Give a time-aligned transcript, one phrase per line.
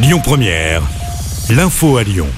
[0.00, 0.82] Lyon Première,
[1.50, 2.28] l'info à Lyon.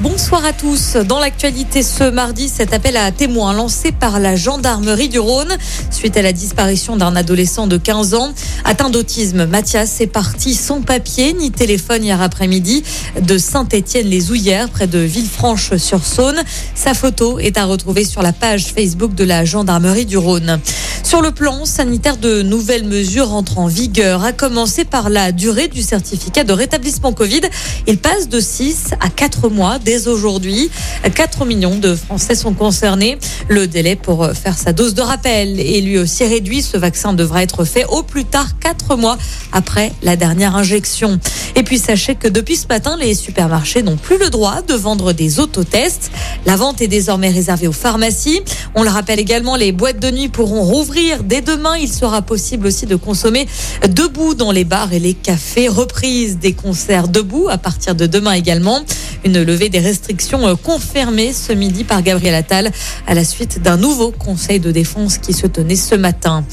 [0.00, 0.96] Bonsoir à tous.
[0.96, 5.56] Dans l'actualité ce mardi, cet appel à témoins lancé par la gendarmerie du Rhône
[5.90, 8.32] suite à la disparition d'un adolescent de 15 ans.
[8.64, 12.82] Atteint d'autisme, Mathias est parti sans papier ni téléphone hier après-midi
[13.20, 16.40] de Saint-Étienne-les-Ouillères près de Villefranche-sur-Saône.
[16.74, 20.60] Sa photo est à retrouver sur la page Facebook de la gendarmerie du Rhône.
[21.02, 25.68] Sur le plan sanitaire, de nouvelles mesures entrent en vigueur, à commencer par la durée
[25.68, 27.40] du certificat de rétablissement Covid.
[27.86, 30.70] Il passe de 6 à 4 mois dès aujourd'hui.
[31.12, 33.18] 4 millions de Français sont concernés.
[33.48, 36.62] Le délai pour faire sa dose de rappel est lui aussi réduit.
[36.62, 39.18] Ce vaccin devra être fait au plus tard 4 mois
[39.52, 41.18] après la dernière injection.
[41.56, 45.12] Et puis sachez que depuis ce matin, les supermarchés n'ont plus le droit de vendre
[45.12, 46.10] des autotests.
[46.46, 48.40] La vente est désormais réservée aux pharmacies.
[48.74, 51.76] On le rappelle également, les boîtes de nuit pourront rouvrir dès demain.
[51.76, 53.46] Il sera possible aussi de consommer
[53.88, 55.68] debout dans les bars et les cafés.
[55.68, 58.80] Reprise des concerts debout à partir de demain également.
[59.24, 62.70] Une levée des restrictions confirmée ce midi par Gabriel Attal
[63.06, 66.44] à la suite d'un nouveau conseil de défense qui se tenait ce matin.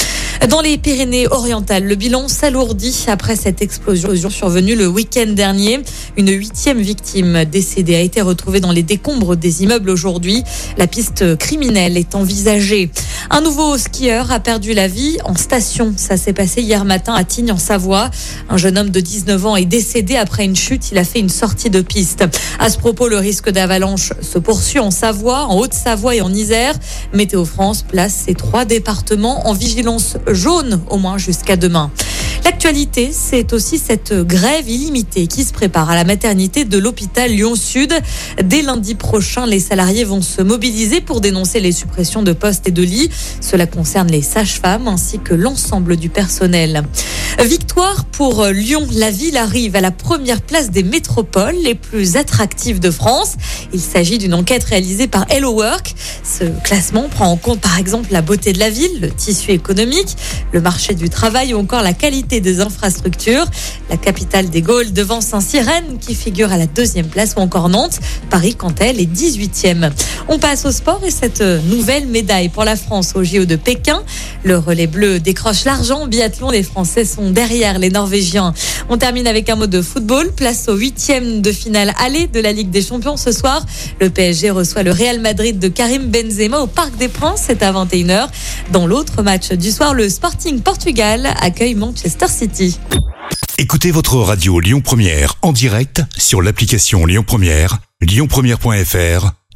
[0.46, 5.82] Dans les Pyrénées-Orientales, le bilan s'alourdit après cette explosion survenue le week-end dernier.
[6.16, 10.44] Une huitième victime décédée a été retrouvée dans les décombres des immeubles aujourd'hui.
[10.78, 12.92] La piste criminelle est envisagée.
[13.30, 15.94] Un nouveau skieur a perdu la vie en station.
[15.98, 18.10] Ça s'est passé hier matin à Tignes en Savoie.
[18.48, 20.92] Un jeune homme de 19 ans est décédé après une chute.
[20.92, 22.24] Il a fait une sortie de piste.
[22.60, 26.76] À ce propos, le risque d'avalanche se poursuit en Savoie, en Haute-Savoie et en Isère.
[27.12, 31.92] Météo France place ces trois départements en vigilance jaune au moins jusqu'à demain.
[32.46, 37.94] L'actualité, c'est aussi cette grève illimitée qui se prépare à la maternité de l'hôpital Lyon-Sud.
[38.42, 42.72] Dès lundi prochain, les salariés vont se mobiliser pour dénoncer les suppressions de postes et
[42.72, 43.10] de lits.
[43.42, 46.84] Cela concerne les sages-femmes ainsi que l'ensemble du personnel.
[47.46, 48.88] Victoire pour Lyon.
[48.94, 53.36] La ville arrive à la première place des métropoles les plus attractives de France.
[53.74, 55.94] Il s'agit d'une enquête réalisée par Hello Work.
[56.24, 60.18] Ce classement prend en compte par exemple la beauté de la ville, le tissu économique,
[60.52, 63.46] le marché du travail ou encore la qualité des infrastructures.
[63.92, 68.00] La capitale des Gaules devant Saint-Cyrène qui figure à la deuxième place ou encore Nantes.
[68.32, 69.92] Paris quant à elle est 18e.
[70.30, 74.04] On passe au sport et cette nouvelle médaille pour la France au JO de Pékin.
[74.44, 76.06] Le relais bleu décroche l'argent.
[76.06, 78.54] Biathlon, les Français sont derrière les Norvégiens.
[78.90, 80.32] On termine avec un mot de football.
[80.34, 83.66] Place au huitième de finale aller de la Ligue des Champions ce soir.
[84.02, 87.44] Le PSG reçoit le Real Madrid de Karim Benzema au Parc des Princes.
[87.48, 88.28] C'est à 21h.
[88.72, 92.78] Dans l'autre match du soir, le Sporting Portugal accueille Manchester City.
[93.58, 99.32] Écoutez votre radio Lyon Première en direct sur l'application Lyon Première, lyonpremière.fr